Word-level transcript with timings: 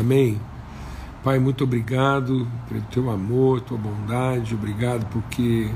Amém? 0.00 0.40
Pai, 1.22 1.38
muito 1.38 1.62
obrigado 1.62 2.48
pelo 2.66 2.80
teu 2.90 3.10
amor, 3.10 3.60
tua 3.60 3.76
bondade, 3.76 4.54
obrigado 4.54 5.04
porque 5.12 5.68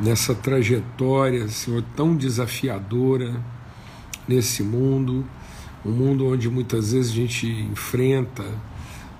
nessa 0.00 0.34
trajetória, 0.34 1.46
Senhor, 1.48 1.84
tão 1.94 2.16
desafiadora 2.16 3.38
nesse 4.26 4.62
mundo, 4.62 5.22
um 5.84 5.90
mundo 5.90 6.26
onde 6.32 6.48
muitas 6.48 6.92
vezes 6.92 7.12
a 7.12 7.14
gente 7.14 7.46
enfrenta 7.46 8.42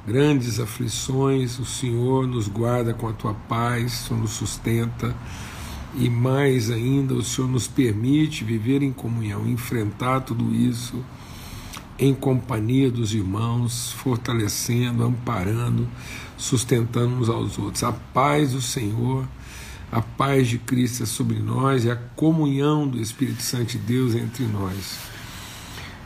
grandes 0.07 0.59
aflições, 0.59 1.59
o 1.59 1.67
Senhor 1.67 2.27
nos 2.27 2.49
guarda 2.49 2.95
com 2.95 3.07
a 3.07 3.13
tua 3.13 3.35
paz, 3.35 3.93
o 3.93 4.09
Senhor 4.09 4.21
nos 4.21 4.31
sustenta. 4.31 5.15
E 5.95 6.09
mais 6.09 6.71
ainda, 6.71 7.13
o 7.13 7.23
Senhor 7.23 7.49
nos 7.49 7.69
permite 7.69 8.45
viver 8.45 8.83
em 8.83 8.93
comunhão, 8.93 9.47
enfrentar 9.47 10.21
tudo 10.21 10.55
isso 10.55 11.05
em 11.99 12.15
companhia 12.15 12.91
dos 12.91 13.15
irmãos, 13.15 13.93
fortalecendo, 13.93 15.05
amparando, 15.05 15.89
sustentando 16.37 17.15
uns 17.17 17.29
aos 17.29 17.59
outros. 17.59 17.83
A 17.83 17.93
paz 17.93 18.53
do 18.53 18.61
Senhor, 18.61 19.27
a 19.91 20.03
paz 20.03 20.49
de 20.49 20.59
Cristo 20.59 21.05
é 21.05 21.07
sobre 21.07 21.39
nós 21.39 21.85
e 21.85 21.91
a 21.91 21.97
comunhão 21.97 22.87
do 22.87 23.01
Espírito 23.01 23.43
Santo 23.43 23.73
de 23.73 23.79
Deus 23.79 24.15
é 24.15 24.19
entre 24.19 24.45
nós. 24.45 24.99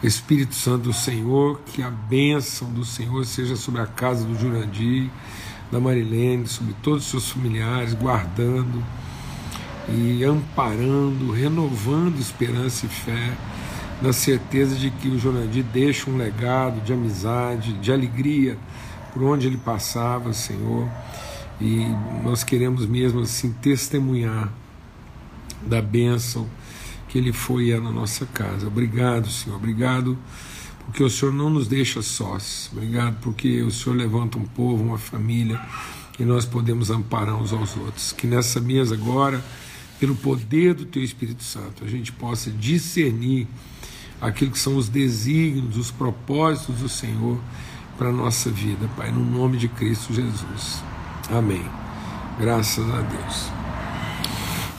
Espírito 0.02 0.54
Santo 0.54 0.84
do 0.84 0.92
Senhor, 0.92 1.60
que 1.66 1.82
a 1.82 1.90
bênção 1.90 2.72
do 2.72 2.84
Senhor 2.84 3.24
seja 3.26 3.56
sobre 3.56 3.82
a 3.82 3.86
casa 3.86 4.24
do 4.24 4.38
Jurandir, 4.38 5.10
da 5.70 5.78
Marilene, 5.78 6.46
sobre 6.46 6.74
todos 6.82 7.04
os 7.04 7.10
seus 7.10 7.30
familiares, 7.30 7.92
guardando 7.94 8.82
e 9.88 10.24
amparando, 10.24 11.32
renovando 11.32 12.18
esperança 12.18 12.86
e 12.86 12.88
fé 12.88 13.36
na 14.00 14.12
certeza 14.12 14.74
de 14.76 14.90
que 14.90 15.08
o 15.08 15.18
Jurandir 15.18 15.64
deixa 15.64 16.10
um 16.10 16.16
legado 16.16 16.80
de 16.82 16.92
amizade, 16.92 17.74
de 17.74 17.92
alegria 17.92 18.56
por 19.12 19.22
onde 19.22 19.46
ele 19.46 19.58
passava, 19.58 20.32
Senhor. 20.32 20.88
E 21.60 21.84
nós 22.24 22.42
queremos 22.42 22.86
mesmo 22.86 23.20
assim 23.20 23.52
testemunhar 23.52 24.50
da 25.66 25.82
bênção 25.82 26.48
que 27.08 27.18
ele 27.18 27.32
foi 27.32 27.78
na 27.78 27.90
nossa 27.90 28.24
casa. 28.26 28.66
Obrigado, 28.66 29.28
Senhor. 29.28 29.56
Obrigado 29.56 30.16
porque 30.86 31.02
o 31.02 31.10
Senhor 31.10 31.32
não 31.32 31.50
nos 31.50 31.68
deixa 31.68 32.00
sós. 32.00 32.70
Obrigado 32.72 33.16
porque 33.20 33.62
o 33.62 33.70
Senhor 33.70 33.96
levanta 33.96 34.38
um 34.38 34.44
povo, 34.44 34.82
uma 34.82 34.98
família 34.98 35.60
e 36.18 36.24
nós 36.24 36.44
podemos 36.44 36.90
amparar 36.90 37.34
uns 37.36 37.52
aos 37.52 37.76
outros. 37.76 38.12
Que 38.12 38.26
nessa 38.26 38.60
mesa 38.60 38.94
agora, 38.94 39.44
pelo 40.00 40.16
poder 40.16 40.72
do 40.72 40.86
Teu 40.86 41.04
Espírito 41.04 41.44
Santo, 41.44 41.84
a 41.84 41.86
gente 41.86 42.10
possa 42.10 42.50
discernir 42.50 43.46
aquilo 44.18 44.50
que 44.50 44.58
são 44.58 44.76
os 44.76 44.88
desígnios, 44.88 45.76
os 45.76 45.90
propósitos 45.90 46.76
do 46.76 46.88
Senhor 46.88 47.38
para 47.98 48.08
a 48.08 48.12
nossa 48.12 48.50
vida, 48.50 48.88
Pai, 48.96 49.12
no 49.12 49.22
nome 49.22 49.58
de 49.58 49.68
Cristo 49.68 50.14
Jesus. 50.14 50.82
Amém. 51.30 51.62
Graças 52.40 52.88
a 52.88 53.02
Deus. 53.02 53.50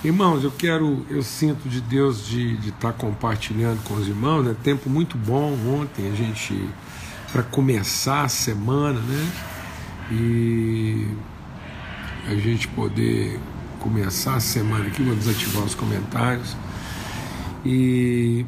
Irmãos, 0.03 0.43
eu 0.43 0.49
quero, 0.49 1.05
eu 1.07 1.21
sinto 1.21 1.69
de 1.69 1.79
Deus 1.79 2.25
de 2.25 2.55
estar 2.55 2.91
tá 2.91 2.93
compartilhando 2.93 3.83
com 3.83 3.93
os 3.93 4.07
irmãos, 4.07 4.43
né? 4.43 4.55
Tempo 4.63 4.89
muito 4.89 5.15
bom 5.15 5.53
ontem, 5.67 6.11
a 6.11 6.15
gente, 6.15 6.67
para 7.31 7.43
começar 7.43 8.23
a 8.23 8.27
semana, 8.27 8.99
né? 8.99 9.31
E 10.11 11.07
a 12.27 12.33
gente 12.33 12.67
poder 12.69 13.39
começar 13.81 14.35
a 14.35 14.39
semana 14.39 14.87
aqui, 14.87 15.03
vou 15.03 15.15
desativar 15.15 15.63
os 15.63 15.75
comentários. 15.75 16.55
E 17.65 18.45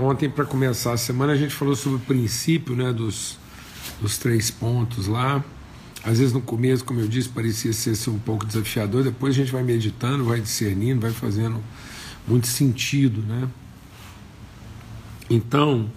Ontem, 0.00 0.30
para 0.30 0.44
começar 0.44 0.92
a 0.92 0.96
semana, 0.96 1.32
a 1.32 1.36
gente 1.36 1.52
falou 1.52 1.74
sobre 1.74 1.96
o 1.98 2.00
princípio 2.00 2.76
né, 2.76 2.92
dos, 2.92 3.36
dos 4.00 4.16
três 4.16 4.48
pontos 4.48 5.08
lá. 5.08 5.44
Às 6.04 6.20
vezes, 6.20 6.32
no 6.32 6.40
começo, 6.40 6.84
como 6.84 7.00
eu 7.00 7.08
disse, 7.08 7.28
parecia 7.28 7.72
ser 7.72 8.08
um 8.08 8.18
pouco 8.18 8.46
desafiador. 8.46 9.02
Depois, 9.02 9.34
a 9.34 9.38
gente 9.38 9.50
vai 9.50 9.64
meditando, 9.64 10.24
vai 10.24 10.40
discernindo, 10.40 11.00
vai 11.00 11.10
fazendo 11.10 11.60
muito 12.28 12.46
sentido. 12.46 13.22
Né? 13.22 13.48
Então, 15.28 15.90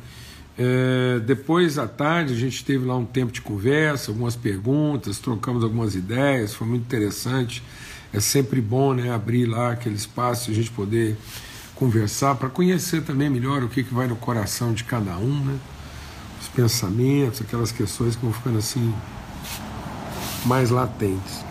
é, 0.57 1.19
depois 1.19 1.77
à 1.77 1.87
tarde, 1.87 2.33
a 2.33 2.37
gente 2.37 2.65
teve 2.65 2.83
lá 2.83 2.97
um 2.97 3.05
tempo 3.05 3.31
de 3.31 3.41
conversa, 3.41 4.09
algumas 4.09 4.35
perguntas, 4.35 5.19
trocamos 5.19 5.63
algumas 5.63 5.93
ideias, 5.93 6.55
foi 6.55 6.65
muito 6.65 6.81
interessante. 6.81 7.61
É 8.13 8.19
sempre 8.19 8.59
bom 8.59 8.93
né, 8.93 9.13
abrir 9.13 9.45
lá 9.45 9.71
aquele 9.71 9.95
espaço 9.95 10.49
e 10.49 10.53
a 10.53 10.55
gente 10.55 10.71
poder 10.71 11.17
conversar, 11.75 12.35
para 12.35 12.49
conhecer 12.49 13.01
também 13.03 13.29
melhor 13.29 13.63
o 13.63 13.69
que, 13.69 13.83
que 13.83 13.93
vai 13.93 14.07
no 14.07 14.15
coração 14.15 14.73
de 14.73 14.83
cada 14.83 15.17
um, 15.17 15.45
né? 15.45 15.59
os 16.39 16.47
pensamentos, 16.49 17.41
aquelas 17.41 17.71
questões 17.71 18.15
que 18.15 18.21
vão 18.23 18.33
ficando 18.33 18.59
assim 18.59 18.93
mais 20.45 20.69
latentes. 20.69 21.43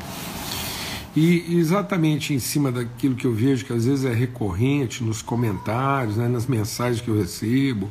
E 1.17 1.57
exatamente 1.59 2.33
em 2.33 2.39
cima 2.39 2.71
daquilo 2.71 3.17
que 3.17 3.27
eu 3.27 3.35
vejo 3.35 3.65
que 3.65 3.73
às 3.73 3.85
vezes 3.85 4.05
é 4.05 4.13
recorrente 4.13 5.03
nos 5.03 5.23
comentários, 5.23 6.17
né, 6.17 6.29
nas 6.29 6.47
mensagens 6.47 7.01
que 7.01 7.09
eu 7.09 7.19
recebo, 7.19 7.91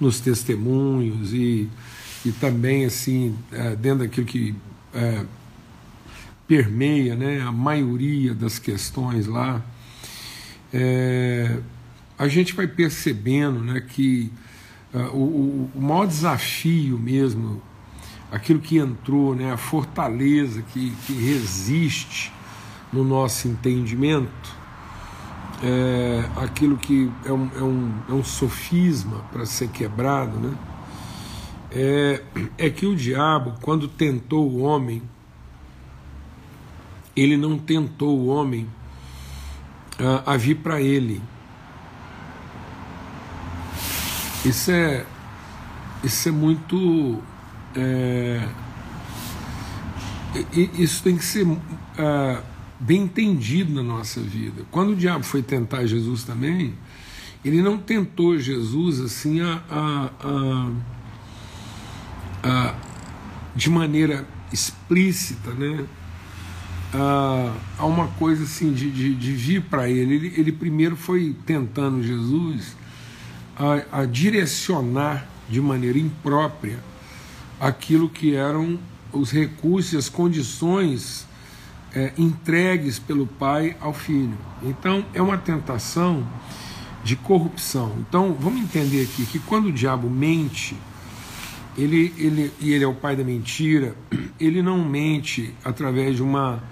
nos 0.00 0.20
testemunhos 0.20 1.34
e, 1.34 1.68
e 2.24 2.32
também 2.32 2.86
assim 2.86 3.36
é, 3.52 3.76
dentro 3.76 4.00
daquilo 4.00 4.26
que 4.26 4.54
é, 4.94 5.24
permeia 6.46 7.14
né, 7.14 7.40
a 7.40 7.50
maioria 7.50 8.34
das 8.34 8.58
questões 8.58 9.26
lá. 9.26 9.62
É, 10.72 11.58
a 12.18 12.28
gente 12.28 12.54
vai 12.54 12.66
percebendo 12.66 13.60
né, 13.60 13.80
que 13.80 14.32
uh, 14.94 15.16
o, 15.16 15.70
o 15.74 15.80
maior 15.80 16.06
desafio 16.06 16.98
mesmo, 16.98 17.60
aquilo 18.30 18.60
que 18.60 18.78
entrou, 18.78 19.34
né, 19.34 19.52
a 19.52 19.56
fortaleza 19.56 20.62
que, 20.72 20.90
que 21.06 21.12
resiste 21.12 22.32
no 22.92 23.04
nosso 23.04 23.48
entendimento, 23.48 24.56
é, 25.62 26.24
aquilo 26.36 26.76
que 26.76 27.10
é 27.24 27.32
um, 27.32 27.50
é 27.56 27.62
um, 27.62 27.92
é 28.10 28.12
um 28.12 28.24
sofisma 28.24 29.18
para 29.32 29.44
ser 29.46 29.68
quebrado, 29.68 30.38
né, 30.38 30.56
é, 31.70 32.22
é 32.56 32.70
que 32.70 32.86
o 32.86 32.94
diabo, 32.94 33.54
quando 33.60 33.88
tentou 33.88 34.50
o 34.50 34.60
homem, 34.60 35.02
ele 37.16 37.36
não 37.36 37.58
tentou 37.58 38.18
o 38.18 38.26
homem 38.26 38.68
a, 39.98 40.34
a 40.34 40.36
vir 40.36 40.56
para 40.56 40.80
ele. 40.80 41.22
Isso 44.44 44.70
é, 44.70 45.04
isso 46.04 46.28
é 46.28 46.32
muito. 46.32 47.22
É, 47.74 48.48
isso 50.78 51.02
tem 51.02 51.16
que 51.16 51.24
ser 51.24 51.46
é, 51.98 52.42
bem 52.78 53.02
entendido 53.02 53.72
na 53.72 53.82
nossa 53.82 54.20
vida. 54.20 54.62
Quando 54.70 54.90
o 54.90 54.96
diabo 54.96 55.24
foi 55.24 55.42
tentar 55.42 55.86
Jesus 55.86 56.24
também, 56.24 56.74
ele 57.44 57.62
não 57.62 57.78
tentou 57.78 58.38
Jesus 58.38 59.00
assim 59.00 59.40
a, 59.40 59.62
a, 59.70 60.10
a, 62.42 62.48
a 62.48 62.74
de 63.54 63.70
maneira 63.70 64.28
explícita, 64.52 65.52
né? 65.52 65.86
Há 67.78 67.86
uma 67.86 68.08
coisa 68.08 68.44
assim 68.44 68.72
de, 68.72 68.90
de, 68.90 69.14
de 69.14 69.32
vir 69.32 69.62
para 69.62 69.88
ele. 69.88 70.14
ele. 70.14 70.34
Ele 70.36 70.52
primeiro 70.52 70.96
foi 70.96 71.34
tentando 71.44 72.02
Jesus 72.02 72.76
a, 73.56 74.00
a 74.00 74.04
direcionar 74.04 75.26
de 75.48 75.60
maneira 75.60 75.98
imprópria 75.98 76.78
aquilo 77.60 78.08
que 78.08 78.34
eram 78.34 78.78
os 79.12 79.30
recursos 79.30 79.92
e 79.92 79.96
as 79.96 80.08
condições 80.08 81.26
é, 81.94 82.12
entregues 82.18 82.98
pelo 82.98 83.26
pai 83.26 83.76
ao 83.80 83.92
filho. 83.92 84.36
Então 84.62 85.04
é 85.14 85.22
uma 85.22 85.38
tentação 85.38 86.26
de 87.02 87.16
corrupção. 87.16 87.96
Então 88.00 88.36
vamos 88.38 88.60
entender 88.60 89.02
aqui 89.02 89.24
que 89.24 89.38
quando 89.38 89.66
o 89.66 89.72
diabo 89.72 90.10
mente, 90.10 90.76
ele, 91.78 92.12
ele, 92.18 92.52
e 92.60 92.72
ele 92.72 92.84
é 92.84 92.86
o 92.86 92.94
pai 92.94 93.16
da 93.16 93.24
mentira, 93.24 93.96
ele 94.38 94.62
não 94.62 94.84
mente 94.84 95.54
através 95.64 96.16
de 96.16 96.22
uma 96.22 96.62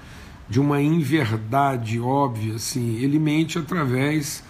de 0.49 0.61
uma 0.61 0.81
inverdade 0.81 1.99
óbvia, 1.99 2.57
assim, 2.57 2.97
ele 2.97 3.19
mente 3.19 3.59
através 3.59 4.45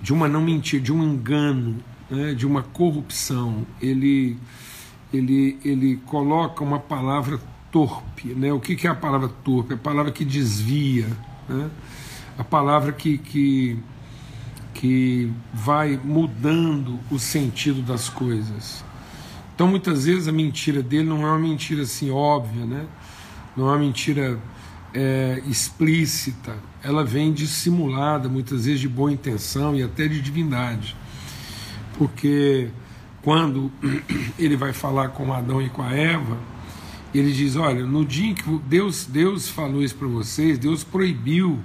de 0.00 0.12
uma 0.12 0.28
não 0.28 0.42
mentira, 0.42 0.82
de 0.82 0.92
um 0.92 1.02
engano, 1.02 1.76
né, 2.10 2.34
de 2.34 2.46
uma 2.46 2.62
corrupção. 2.62 3.66
Ele, 3.80 4.36
ele, 5.12 5.58
ele 5.64 5.96
coloca 6.06 6.62
uma 6.62 6.78
palavra 6.78 7.40
torpe. 7.70 8.28
Né? 8.34 8.52
O 8.52 8.60
que, 8.60 8.74
que 8.74 8.86
é 8.86 8.90
a 8.90 8.94
palavra 8.94 9.28
torpe? 9.28 9.72
É 9.72 9.74
a 9.74 9.78
palavra 9.78 10.12
que 10.12 10.24
desvia, 10.24 11.06
né? 11.48 11.70
a 12.36 12.44
palavra 12.44 12.92
que, 12.92 13.18
que, 13.18 13.78
que 14.74 15.32
vai 15.52 15.98
mudando 16.02 16.98
o 17.10 17.18
sentido 17.18 17.82
das 17.82 18.08
coisas. 18.08 18.84
Então, 19.54 19.66
muitas 19.66 20.04
vezes, 20.04 20.28
a 20.28 20.32
mentira 20.32 20.82
dele 20.82 21.08
não 21.08 21.22
é 21.22 21.30
uma 21.30 21.38
mentira 21.38 21.82
assim 21.82 22.10
óbvia, 22.10 22.64
né? 22.64 22.86
não 23.56 23.68
é 23.68 23.72
uma 23.72 23.78
mentira 23.78 24.38
é, 24.94 25.42
explícita, 25.46 26.56
ela 26.82 27.04
vem 27.04 27.32
dissimulada, 27.32 28.28
muitas 28.28 28.64
vezes 28.64 28.80
de 28.80 28.88
boa 28.88 29.12
intenção 29.12 29.74
e 29.74 29.82
até 29.82 30.08
de 30.08 30.20
divindade. 30.20 30.96
Porque 31.96 32.68
quando 33.22 33.70
ele 34.38 34.56
vai 34.56 34.72
falar 34.72 35.08
com 35.08 35.32
Adão 35.32 35.60
e 35.60 35.68
com 35.68 35.82
a 35.82 35.92
Eva, 35.92 36.38
ele 37.14 37.32
diz: 37.32 37.56
Olha, 37.56 37.84
no 37.84 38.04
dia 38.04 38.30
em 38.30 38.34
que 38.34 38.58
Deus, 38.66 39.06
Deus 39.06 39.48
falou 39.48 39.82
isso 39.82 39.96
para 39.96 40.08
vocês, 40.08 40.58
Deus 40.58 40.84
proibiu 40.84 41.58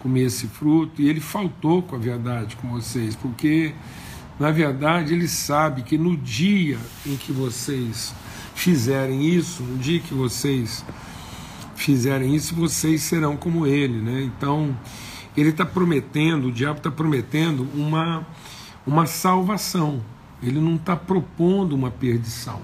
comer 0.00 0.24
esse 0.24 0.46
fruto 0.46 1.00
e 1.00 1.08
ele 1.08 1.20
faltou 1.20 1.82
com 1.82 1.96
a 1.96 1.98
verdade 1.98 2.56
com 2.56 2.68
vocês, 2.68 3.16
porque 3.16 3.72
na 4.38 4.50
verdade 4.50 5.14
ele 5.14 5.26
sabe 5.26 5.82
que 5.82 5.96
no 5.96 6.14
dia 6.14 6.78
em 7.06 7.16
que 7.16 7.32
vocês 7.32 8.14
fizerem 8.54 9.24
isso, 9.24 9.62
no 9.62 9.78
dia 9.78 10.00
que 10.00 10.12
vocês 10.12 10.84
fizerem 11.74 12.34
isso, 12.34 12.54
vocês 12.54 13.02
serão 13.02 13.36
como 13.36 13.66
ele, 13.66 14.00
né? 14.00 14.22
Então 14.22 14.76
ele 15.36 15.50
está 15.50 15.64
prometendo, 15.64 16.48
o 16.48 16.52
diabo 16.52 16.78
está 16.78 16.90
prometendo 16.90 17.68
uma, 17.74 18.26
uma 18.86 19.06
salvação. 19.06 20.02
Ele 20.42 20.60
não 20.60 20.76
está 20.76 20.94
propondo 20.94 21.72
uma 21.72 21.90
perdição. 21.90 22.60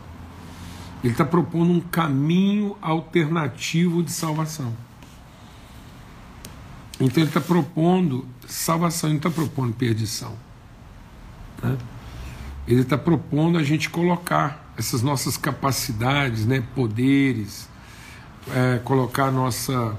Ele 1.03 1.12
está 1.12 1.25
propondo 1.25 1.73
um 1.73 1.81
caminho 1.81 2.77
alternativo 2.81 4.03
de 4.03 4.12
salvação. 4.12 4.75
Então 7.01 7.23
ele 7.23 7.31
está 7.31 7.41
propondo 7.41 8.27
salvação, 8.47 9.09
ele 9.09 9.15
não 9.15 9.29
está 9.29 9.31
propondo 9.31 9.73
perdição. 9.73 10.37
Né? 11.62 11.79
Ele 12.69 12.83
está 12.83 12.99
propondo 12.99 13.59
a 13.59 13.62
gente 13.62 13.89
colocar 13.89 14.73
essas 14.77 15.03
nossas 15.03 15.37
capacidades, 15.37 16.45
né, 16.47 16.62
poderes, 16.75 17.70
é, 18.55 18.79
colocar 18.79 19.31
nossa, 19.31 19.97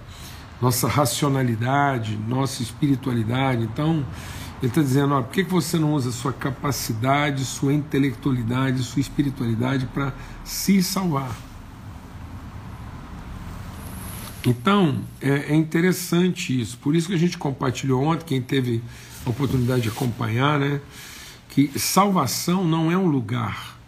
nossa 0.62 0.88
racionalidade, 0.88 2.18
nossa 2.27 2.62
espiritualidade. 2.62 3.63
Então, 3.63 4.06
ele 4.62 4.69
está 4.69 4.81
dizendo: 4.81 5.13
ó, 5.13 5.21
por 5.21 5.31
que, 5.31 5.44
que 5.44 5.51
você 5.51 5.80
não 5.80 5.94
usa 5.94 6.12
sua 6.12 6.31
capacidade, 6.31 7.44
sua 7.44 7.74
intelectualidade, 7.74 8.83
sua 8.83 9.00
espiritualidade 9.00 9.86
para 9.88 10.13
se 10.44 10.81
salvar? 10.83 11.36
Então, 14.45 15.01
é, 15.21 15.53
é, 15.53 15.56
interessante 15.56 16.59
isso. 16.59 16.77
Por 16.77 16.95
isso 16.95 17.07
que 17.07 17.13
a 17.13 17.18
gente 17.18 17.38
compartilhou 17.38 18.03
ontem, 18.03 18.25
quem 18.25 18.42
teve 18.42 18.81
a 19.25 19.30
oportunidade 19.30 19.81
de 19.81 19.89
acompanhar, 19.89 20.59
né? 20.59 20.81
Que 21.50 21.71
salvação 21.77 22.63
não 22.65 22.92
é 22.92 22.98
um 22.98 23.07
lugar. 23.07 23.81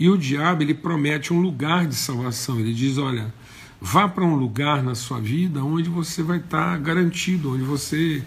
E 0.00 0.08
o 0.08 0.16
diabo, 0.16 0.62
ele 0.62 0.72
promete 0.72 1.30
um 1.30 1.42
lugar 1.42 1.86
de 1.86 1.94
salvação. 1.94 2.58
Ele 2.58 2.72
diz: 2.72 2.96
olha, 2.96 3.32
vá 3.78 4.08
para 4.08 4.24
um 4.24 4.34
lugar 4.34 4.82
na 4.82 4.94
sua 4.94 5.20
vida 5.20 5.62
onde 5.62 5.90
você 5.90 6.22
vai 6.22 6.38
estar 6.38 6.78
garantido, 6.78 7.52
onde 7.52 7.62
você 7.62 8.24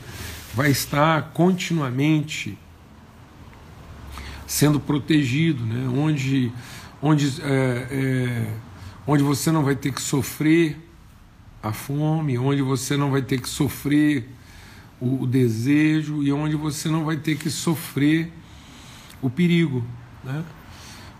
vai 0.53 0.69
estar 0.69 1.31
continuamente 1.33 2.55
sendo 4.45 4.79
protegido, 4.79 5.65
né? 5.65 5.89
onde, 5.97 6.51
onde, 7.01 7.41
é, 7.41 7.87
é, 7.89 8.53
onde 9.07 9.23
você 9.23 9.51
não 9.51 9.63
vai 9.63 9.75
ter 9.75 9.91
que 9.91 10.01
sofrer 10.01 10.77
a 11.63 11.73
fome, 11.73 12.37
onde 12.37 12.61
você 12.61 12.95
não 12.95 13.09
vai 13.09 13.23
ter 13.23 13.41
que 13.41 13.49
sofrer 13.49 14.29
o, 15.01 15.23
o 15.23 15.25
desejo 15.25 16.21
e 16.21 16.31
onde 16.31 16.55
você 16.55 16.87
não 16.87 17.03
vai 17.03 17.17
ter 17.17 17.35
que 17.35 17.49
sofrer 17.49 18.31
o 19.23 19.29
perigo. 19.29 19.83
Né? 20.23 20.43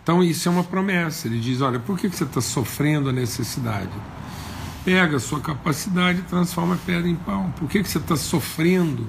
Então 0.03 0.21
isso 0.21 0.47
é 0.49 0.51
uma 0.51 0.63
promessa. 0.63 1.27
Ele 1.27 1.39
diz: 1.39 1.61
olha, 1.61 1.79
por 1.79 1.97
que 1.97 2.09
você 2.09 2.25
está 2.25 2.41
sofrendo 2.41 3.09
a 3.09 3.13
necessidade? 3.13 3.89
Pega 4.83 5.15
a 5.15 5.19
sua 5.19 5.39
capacidade 5.39 6.19
e 6.19 6.23
transforma 6.23 6.75
a 6.75 6.77
pedra 6.77 7.07
em 7.07 7.15
pão. 7.15 7.51
Por 7.57 7.69
que, 7.69 7.81
você 7.81 7.97
está 7.97 8.17
sofrendo 8.17 9.07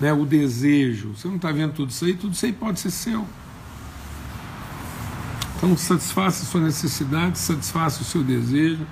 né, 0.00 0.12
o 0.12 0.24
desejo? 0.24 1.12
Você 1.16 1.26
não 1.26 1.36
está 1.36 1.50
vendo 1.50 1.72
tudo 1.72 1.90
isso 1.90 2.04
aí? 2.04 2.14
Tudo 2.14 2.34
isso 2.34 2.46
aí 2.46 2.52
pode 2.52 2.78
ser 2.78 2.92
seu. 2.92 3.26
Então 5.56 5.76
satisfaça 5.76 6.44
a 6.44 6.46
sua 6.46 6.60
necessidade, 6.60 7.38
satisfaça 7.38 8.02
o 8.02 8.04
seu 8.04 8.22
desejo 8.22 8.86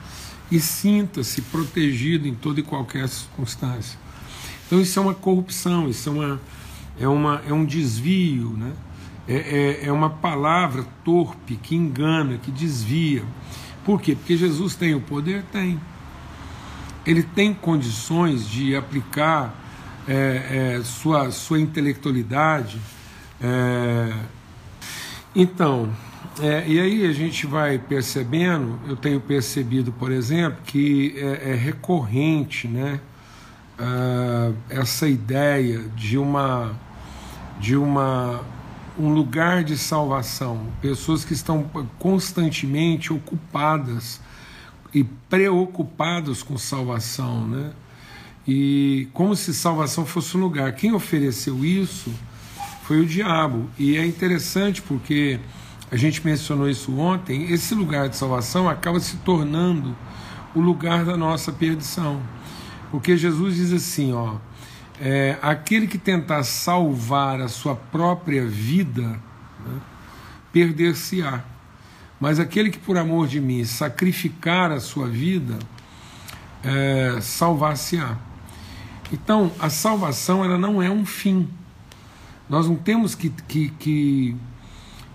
e 0.50 0.58
sinta-se 0.58 1.42
protegido 1.42 2.26
em 2.26 2.34
toda 2.34 2.58
e 2.58 2.62
qualquer 2.62 3.08
circunstância. 3.08 3.98
Então 4.66 4.80
isso 4.80 4.98
é 4.98 5.02
uma 5.02 5.14
corrupção, 5.14 5.88
isso 5.88 6.08
é, 6.08 6.12
uma, 6.12 6.40
é, 6.98 7.08
uma, 7.08 7.42
é 7.46 7.52
um 7.52 7.64
desvio, 7.64 8.50
né? 8.56 8.72
É, 9.28 9.80
é, 9.82 9.86
é 9.86 9.92
uma 9.92 10.10
palavra 10.10 10.84
torpe 11.04 11.56
que 11.56 11.74
engana, 11.74 12.38
que 12.38 12.50
desvia. 12.50 13.22
Por 13.84 14.00
quê? 14.00 14.14
Porque 14.14 14.36
Jesus 14.36 14.74
tem 14.74 14.94
o 14.94 15.00
poder? 15.00 15.42
Tem 15.52 15.80
ele 17.06 17.22
tem 17.22 17.54
condições 17.54 18.48
de 18.48 18.76
aplicar 18.76 19.54
é, 20.06 20.76
é, 20.78 20.82
sua, 20.84 21.30
sua 21.30 21.60
intelectualidade. 21.60 22.80
É... 23.40 24.12
Então, 25.34 25.90
é, 26.40 26.64
e 26.66 26.80
aí 26.80 27.06
a 27.06 27.12
gente 27.12 27.46
vai 27.46 27.78
percebendo, 27.78 28.78
eu 28.88 28.96
tenho 28.96 29.20
percebido, 29.20 29.92
por 29.92 30.10
exemplo, 30.10 30.58
que 30.64 31.14
é, 31.16 31.52
é 31.52 31.54
recorrente 31.54 32.66
né, 32.66 33.00
uh, 33.78 34.54
essa 34.68 35.08
ideia 35.08 35.80
de 35.94 36.18
uma 36.18 36.72
de 37.58 37.76
uma 37.76 38.40
um 38.98 39.12
lugar 39.12 39.64
de 39.64 39.78
salvação, 39.78 40.66
pessoas 40.80 41.24
que 41.24 41.32
estão 41.32 41.70
constantemente 41.98 43.12
ocupadas 43.12 44.20
e 44.92 45.04
preocupados 45.04 46.42
com 46.42 46.58
salvação, 46.58 47.46
né? 47.46 47.72
E 48.46 49.08
como 49.12 49.36
se 49.36 49.54
salvação 49.54 50.04
fosse 50.04 50.36
um 50.36 50.40
lugar. 50.40 50.72
Quem 50.72 50.92
ofereceu 50.92 51.64
isso 51.64 52.12
foi 52.82 53.00
o 53.00 53.06
diabo. 53.06 53.70
E 53.78 53.96
é 53.96 54.04
interessante 54.04 54.82
porque 54.82 55.38
a 55.90 55.96
gente 55.96 56.24
mencionou 56.24 56.68
isso 56.68 56.96
ontem. 56.98 57.52
Esse 57.52 57.74
lugar 57.74 58.08
de 58.08 58.16
salvação 58.16 58.68
acaba 58.68 58.98
se 58.98 59.16
tornando 59.18 59.96
o 60.54 60.60
lugar 60.60 61.04
da 61.04 61.16
nossa 61.16 61.52
perdição, 61.52 62.20
porque 62.90 63.16
Jesus 63.16 63.54
diz 63.54 63.72
assim, 63.72 64.12
ó, 64.12 64.34
é, 65.00 65.38
aquele 65.40 65.86
que 65.86 65.96
tentar 65.96 66.42
salvar 66.42 67.40
a 67.40 67.48
sua 67.48 67.74
própria 67.74 68.46
vida, 68.46 69.02
né, 69.02 69.80
perder-se-á. 70.52 71.42
Mas 72.20 72.38
aquele 72.38 72.70
que 72.70 72.78
por 72.78 72.98
amor 72.98 73.26
de 73.26 73.40
mim 73.40 73.64
sacrificar 73.64 74.70
a 74.70 74.78
sua 74.78 75.08
vida, 75.08 75.58
é, 76.62 77.18
salvar-se-á. 77.22 78.18
Então, 79.10 79.50
a 79.58 79.70
salvação 79.70 80.44
ela 80.44 80.58
não 80.58 80.82
é 80.82 80.90
um 80.90 81.06
fim. 81.06 81.48
Nós 82.46 82.68
não 82.68 82.76
temos 82.76 83.14
que, 83.14 83.30
que, 83.48 83.70
que, 83.70 84.36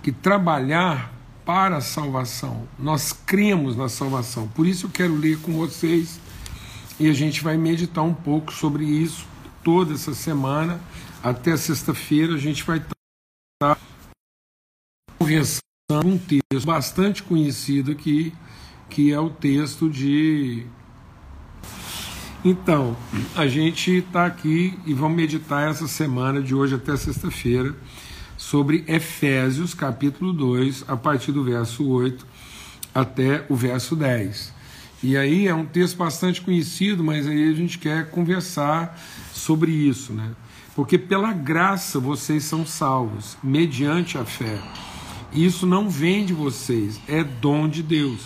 que 0.01 0.11
trabalhar 0.11 1.13
para 1.45 1.77
a 1.77 1.81
salvação. 1.81 2.67
Nós 2.79 3.13
cremos 3.13 3.77
na 3.77 3.87
salvação. 3.87 4.47
Por 4.47 4.65
isso 4.65 4.87
eu 4.87 4.89
quero 4.89 5.13
ler 5.13 5.37
com 5.41 5.53
vocês 5.53 6.19
e 6.99 7.07
a 7.07 7.13
gente 7.13 7.43
vai 7.43 7.55
meditar 7.55 8.03
um 8.03 8.15
pouco 8.15 8.51
sobre 8.51 8.83
isso 8.83 9.34
toda 9.65 9.95
essa 9.95 10.13
semana. 10.13 10.79
Até 11.23 11.57
sexta-feira 11.57 12.35
a 12.35 12.37
gente 12.37 12.63
vai 12.63 12.77
estar 12.77 13.77
conversando 15.17 15.63
um 16.05 16.17
texto 16.19 16.65
bastante 16.65 17.23
conhecido 17.23 17.91
aqui, 17.91 18.31
que 18.89 19.11
é 19.11 19.19
o 19.19 19.31
texto 19.31 19.89
de. 19.89 20.67
Então, 22.43 22.95
a 23.35 23.47
gente 23.47 23.97
está 23.97 24.27
aqui 24.27 24.77
e 24.85 24.93
vamos 24.93 25.17
meditar 25.17 25.67
essa 25.67 25.87
semana, 25.87 26.43
de 26.43 26.53
hoje 26.53 26.75
até 26.75 26.95
sexta-feira, 26.95 27.75
sobre 28.37 28.85
Efésios, 28.87 29.73
capítulo 29.73 30.31
2, 30.31 30.85
a 30.87 30.95
partir 30.95 31.31
do 31.31 31.43
verso 31.43 31.87
8 31.87 32.23
até 32.93 33.43
o 33.49 33.55
verso 33.55 33.95
10. 33.95 34.54
E 35.07 35.15
aí 35.15 35.47
é 35.47 35.53
um 35.53 35.67
texto 35.67 35.97
bastante 35.97 36.41
conhecido, 36.41 37.03
mas 37.03 37.27
aí 37.27 37.47
a 37.47 37.53
gente 37.53 37.77
quer 37.77 38.09
conversar 38.09 38.99
sobre 39.31 39.71
isso, 39.71 40.11
né? 40.11 40.31
Porque 40.75 40.97
pela 40.97 41.31
graça 41.31 41.99
vocês 41.99 42.43
são 42.43 42.65
salvos, 42.65 43.37
mediante 43.43 44.17
a 44.17 44.25
fé. 44.25 44.59
Isso 45.31 45.67
não 45.67 45.91
vem 45.91 46.25
de 46.25 46.33
vocês, 46.33 46.99
é 47.07 47.23
dom 47.23 47.69
de 47.69 47.83
Deus, 47.83 48.21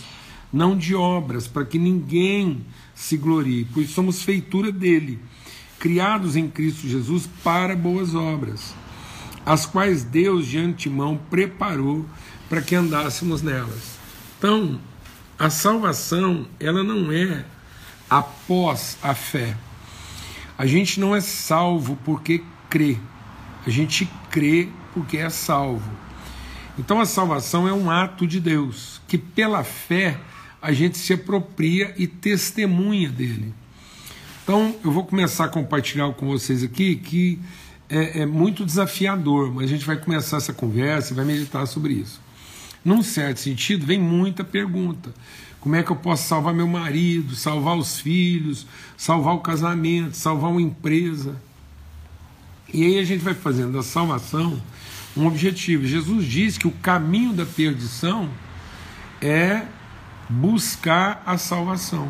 não 0.54 0.78
de 0.78 0.96
obras, 0.96 1.50
para 1.50 1.66
que 1.66 1.78
ninguém 1.78 2.66
se 2.96 3.18
glorie, 3.18 3.68
pois 3.74 3.90
somos 3.90 4.24
feitura 4.24 4.72
dele, 4.72 5.20
criados 5.80 6.38
em 6.38 6.48
Cristo 6.48 6.88
Jesus 6.88 7.28
para 7.44 7.76
boas 7.76 8.16
obras, 8.16 8.74
as 9.46 9.66
quais 9.66 10.06
Deus 10.06 10.48
de 10.48 10.58
antemão 10.58 11.20
preparou 11.30 12.06
para 12.48 12.62
que 12.62 12.74
andássemos 12.74 13.42
nelas. 13.42 14.00
Então, 14.38 14.80
a 15.39 15.50
salvação, 15.50 16.46
ela 16.60 16.84
não 16.84 17.12
é 17.13 17.46
após 18.10 18.98
a 19.01 19.15
fé. 19.15 19.55
A 20.58 20.65
gente 20.65 21.00
não 21.00 21.15
é 21.15 21.22
salvo 21.22 21.98
porque 22.03 22.43
crê. 22.69 22.98
A 23.65 23.69
gente 23.69 24.10
crê 24.29 24.67
porque 24.93 25.15
é 25.15 25.29
salvo. 25.29 25.89
Então 26.77 27.00
a 27.00 27.05
salvação 27.05 27.67
é 27.67 27.74
um 27.74 27.89
ato 27.89 28.27
de 28.27 28.41
Deus, 28.41 29.01
que 29.08 29.17
pela 29.17 29.63
fé 29.63 30.19
a 30.62 30.74
gente 30.74 30.98
se 30.98 31.13
apropria 31.13 31.93
e 31.98 32.05
testemunha 32.05 33.10
dele. 33.10 33.53
Então 34.43 34.75
eu 34.84 34.91
vou 34.91 35.05
começar 35.05 35.46
a 35.46 35.50
compartilhar 35.50 36.12
com 36.13 36.27
vocês 36.27 36.63
aqui 36.63 36.98
que 36.98 37.39
é, 37.89 38.22
é 38.22 38.25
muito 38.25 38.65
desafiador, 38.65 39.53
mas 39.53 39.65
a 39.65 39.67
gente 39.67 39.86
vai 39.86 39.96
começar 39.96 40.38
essa 40.38 40.51
conversa 40.51 41.13
e 41.13 41.15
vai 41.15 41.24
meditar 41.24 41.65
sobre 41.65 41.93
isso. 41.93 42.19
Num 42.84 43.04
certo 43.04 43.40
sentido, 43.40 43.86
vem 43.86 44.00
muita 44.00 44.44
pergunta. 44.44 45.14
Como 45.60 45.76
é 45.76 45.84
que 45.84 45.92
eu 45.92 45.96
posso 45.96 46.28
salvar 46.28 46.54
meu 46.54 46.68
marido, 46.68 47.36
salvar 47.36 47.78
os 47.78 48.00
filhos, 48.00 48.66
salvar 48.96 49.36
o 49.36 49.40
casamento, 49.40 50.16
salvar 50.16 50.52
uma 50.52 50.62
empresa? 50.62 51.36
E 52.74 52.86
aí 52.86 53.00
a 53.00 53.04
gente 53.04 53.24
vai 53.24 53.34
fazendo 53.34 53.74
da 53.74 53.84
salvação 53.84 54.62
um 55.18 55.28
objetivo. 55.28 55.86
Jesus 55.86 56.26
diz 56.26 56.58
que 56.58 56.68
o 56.68 56.72
caminho 56.72 57.34
da 57.34 57.46
perdição 57.46 58.30
é 59.22 59.64
buscar 60.30 61.22
a 61.26 61.38
salvação. 61.38 62.10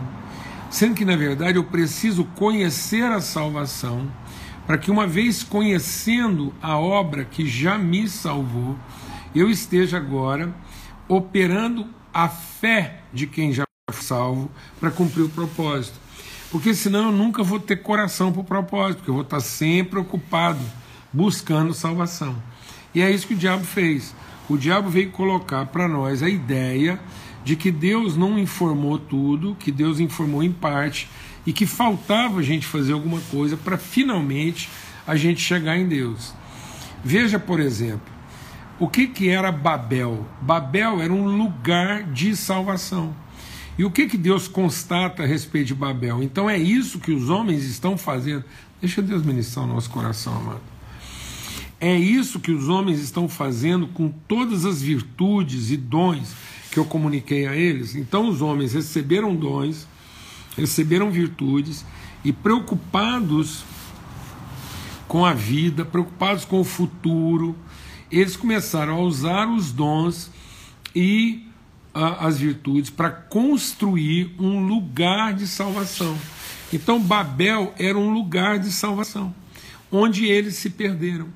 Sendo 0.70 0.94
que, 0.94 1.06
na 1.06 1.16
verdade, 1.16 1.58
eu 1.58 1.64
preciso 1.64 2.24
conhecer 2.24 3.06
a 3.06 3.20
salvação, 3.20 4.08
para 4.68 4.78
que, 4.78 4.92
uma 4.92 5.08
vez 5.08 5.42
conhecendo 5.42 6.54
a 6.62 6.78
obra 6.78 7.26
que 7.26 7.48
já 7.48 7.78
me 7.78 8.08
salvou, 8.08 8.78
eu 9.34 9.50
esteja 9.50 9.98
agora 9.98 10.54
operando 11.08 11.88
a 12.14 12.28
fé 12.28 13.02
de 13.14 13.28
quem 13.28 13.52
já 13.54 13.64
foi 13.90 14.02
salvo 14.02 14.50
para 14.80 14.92
cumprir 14.92 15.24
o 15.24 15.30
propósito. 15.30 16.00
Porque 16.52 16.74
senão 16.74 17.06
eu 17.06 17.12
nunca 17.12 17.44
vou 17.44 17.60
ter 17.60 17.78
coração 17.78 18.32
para 18.32 18.42
o 18.42 18.44
propósito, 18.44 18.98
porque 18.98 19.10
eu 19.10 19.16
vou 19.16 19.24
estar 19.24 19.40
sempre 19.40 20.00
ocupado 20.00 20.60
buscando 21.14 21.74
salvação. 21.74 22.36
E 22.94 23.02
é 23.02 23.12
isso 23.12 23.28
que 23.28 23.34
o 23.34 23.38
diabo 23.38 23.64
fez. 23.64 24.16
O 24.48 24.58
diabo 24.58 24.90
veio 24.90 25.12
colocar 25.12 25.68
para 25.68 25.88
nós 25.88 26.24
a 26.24 26.30
ideia 26.30 27.00
de 27.44 27.56
que 27.56 27.72
Deus 27.72 28.18
não 28.18 28.38
informou 28.38 28.98
tudo, 28.98 29.56
que 29.60 29.72
Deus 29.72 30.00
informou 30.00 30.44
em 30.44 30.52
parte 30.52 31.08
e 31.46 31.54
que 31.54 31.66
faltava 31.66 32.40
a 32.40 32.44
gente 32.44 32.66
fazer 32.66 32.94
alguma 32.94 33.20
coisa 33.32 33.56
para 33.56 33.78
finalmente 33.78 34.70
a 35.06 35.16
gente 35.16 35.42
chegar 35.42 35.78
em 35.78 35.88
Deus. 35.88 36.34
Veja, 37.04 37.40
por 37.40 37.60
exemplo, 37.60 38.19
o 38.80 38.88
que, 38.88 39.08
que 39.08 39.30
era 39.30 39.52
Babel? 39.52 40.26
Babel 40.42 41.02
era 41.02 41.12
um 41.12 41.38
lugar 41.38 42.04
de 42.04 42.36
salvação. 42.36 43.14
E 43.78 43.84
o 43.84 43.92
que, 43.92 44.08
que 44.08 44.18
Deus 44.18 44.48
constata 44.48 45.24
a 45.24 45.26
respeito 45.26 45.68
de 45.68 45.76
Babel? 45.76 46.24
Então 46.24 46.50
é 46.50 46.58
isso 46.58 47.00
que 47.00 47.12
os 47.12 47.30
homens 47.30 47.66
estão 47.66 47.98
fazendo. 47.98 48.44
Deixa 48.82 49.02
Deus 49.02 49.24
ministrar 49.24 49.66
o 49.66 49.68
nosso 49.68 49.90
coração, 49.90 50.36
amado. 50.36 50.62
É 51.80 51.98
isso 51.98 52.40
que 52.40 52.52
os 52.52 52.68
homens 52.68 53.00
estão 53.00 53.30
fazendo 53.30 53.88
com 53.88 54.10
todas 54.10 54.66
as 54.66 54.82
virtudes 54.82 55.72
e 55.72 55.78
dons 55.78 56.34
que 56.72 56.78
eu 56.78 56.86
comuniquei 56.86 57.48
a 57.48 57.56
eles. 57.56 57.96
Então 57.96 58.28
os 58.28 58.42
homens 58.42 58.74
receberam 58.74 59.36
dons, 59.36 59.88
receberam 60.58 61.10
virtudes 61.10 61.86
e 62.24 62.34
preocupados 62.34 63.64
com 65.08 65.26
a 65.26 65.34
vida, 65.34 65.86
preocupados 65.86 66.46
com 66.46 66.60
o 66.60 66.66
futuro, 66.66 67.56
eles 68.12 68.36
começaram 68.36 68.96
a 68.96 69.02
usar 69.02 69.48
os 69.48 69.72
dons 69.72 70.32
e 70.96 71.46
as 71.94 72.40
virtudes 72.40 72.90
para 72.90 73.10
construir 73.10 74.34
um 74.40 74.66
lugar 74.66 75.34
de 75.34 75.48
salvação. 75.48 76.18
Então 76.72 77.00
Babel 77.00 77.74
era 77.78 77.98
um 77.98 78.14
lugar 78.14 78.60
de 78.60 78.72
salvação, 78.72 79.34
onde 79.92 80.26
eles 80.26 80.56
se 80.56 80.70
perderam. 80.70 81.28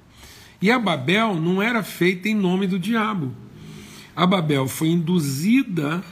E 0.62 0.72
a 0.72 0.80
Babel 0.80 1.36
não 1.36 1.62
era 1.62 1.84
feita 1.84 2.30
em 2.30 2.36
nome 2.36 2.68
do 2.68 2.80
diabo. 2.80 3.34
A 4.16 4.26
Babel 4.26 4.68
foi 4.68 4.90
induzida 4.90 6.04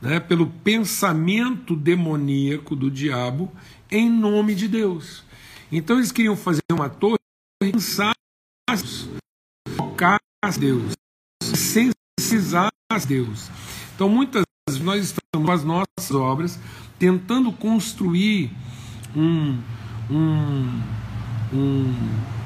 né, 0.00 0.20
pelo 0.20 0.46
pensamento 0.46 1.74
demoníaco 1.74 2.76
do 2.76 2.90
diabo 2.90 3.52
em 3.90 4.08
nome 4.08 4.54
de 4.54 4.68
Deus. 4.68 5.24
Então 5.70 5.96
eles 5.96 6.12
queriam 6.12 6.36
fazer 6.36 6.62
uma 6.72 6.88
torre 6.88 7.18
pensar 7.60 8.14
Deus, 10.58 10.92
sensibilizar 11.42 12.68
a 12.90 12.98
Deus. 12.98 13.50
Então 13.94 14.08
muitas 14.08 14.44
vezes 14.68 14.82
nós 14.82 15.04
estamos 15.04 15.46
com 15.46 15.52
as 15.52 15.64
nossas 15.64 16.10
obras 16.14 16.58
tentando 16.98 17.50
construir 17.52 18.50
um, 19.14 19.58
um, 20.10 20.82
um 21.52 21.94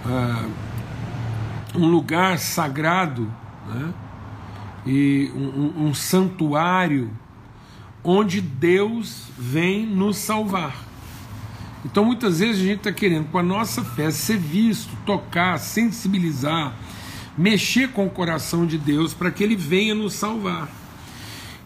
uh, 0.07 0.51
um 1.75 1.87
lugar 1.87 2.39
sagrado 2.39 3.33
né? 3.69 3.95
e 4.87 5.31
um, 5.35 5.87
um 5.87 5.95
santuário 5.95 7.11
onde 8.03 8.41
Deus 8.41 9.27
vem 9.39 9.87
nos 9.87 10.17
salvar. 10.17 10.85
Então 11.85 12.05
muitas 12.05 12.41
vezes 12.41 12.63
a 12.63 12.65
gente 12.65 12.79
está 12.79 12.93
querendo 12.93 13.31
com 13.31 13.39
a 13.39 13.43
nossa 13.43 13.85
fé 13.85 14.11
ser 14.11 14.37
visto, 14.37 14.91
tocar, 15.07 15.59
sensibilizar, 15.59 16.75
mexer 17.41 17.89
com 17.89 18.07
o 18.07 18.11
coração 18.11 18.67
de 18.67 18.77
Deus 18.77 19.15
para 19.15 19.31
que 19.31 19.43
Ele 19.43 19.57
venha 19.57 19.95
nos 19.95 20.13
salvar. 20.13 20.69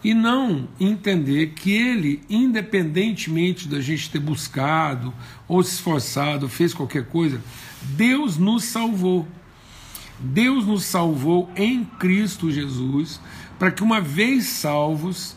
E 0.04 0.14
não 0.14 0.68
entender 0.78 1.48
que 1.48 1.72
Ele, 1.72 2.22
independentemente 2.30 3.66
da 3.66 3.80
gente 3.80 4.08
ter 4.08 4.20
buscado, 4.20 5.12
ou 5.48 5.62
se 5.64 5.72
esforçado, 5.72 6.48
fez 6.48 6.72
qualquer 6.72 7.06
coisa, 7.06 7.42
Deus 7.82 8.38
nos 8.38 8.64
salvou. 8.64 9.26
Deus 10.20 10.64
nos 10.64 10.84
salvou 10.84 11.50
em 11.56 11.84
Cristo 11.84 12.52
Jesus, 12.52 13.20
para 13.58 13.72
que 13.72 13.82
uma 13.82 14.00
vez 14.00 14.44
salvos, 14.44 15.34